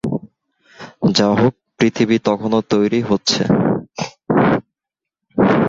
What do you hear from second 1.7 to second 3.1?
পৃথিবী তখনও তৈরি